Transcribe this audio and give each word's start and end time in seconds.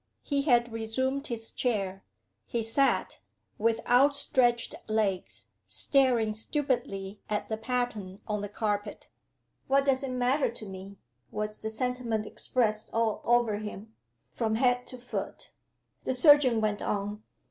He 0.23 0.41
had 0.41 0.73
resumed 0.73 1.27
his 1.27 1.51
chair 1.51 2.03
he 2.47 2.63
sat, 2.63 3.19
with 3.59 3.85
outstretched 3.85 4.73
legs, 4.87 5.49
staring 5.67 6.33
stupidly 6.33 7.19
at 7.29 7.49
the 7.49 7.55
pattern 7.55 8.19
on 8.27 8.41
the 8.41 8.49
carpet. 8.49 9.09
"What 9.67 9.85
does 9.85 10.01
it 10.01 10.09
matter 10.09 10.49
to 10.49 10.65
Me?" 10.65 10.97
was 11.29 11.59
the 11.59 11.69
sentiment 11.69 12.25
expressed 12.25 12.89
all 12.91 13.21
over 13.23 13.57
him, 13.57 13.93
from 14.31 14.55
head 14.55 14.87
to 14.87 14.97
foot. 14.97 15.51
The 16.05 16.15
surgeon 16.15 16.61
went 16.61 16.81
on. 16.81 17.21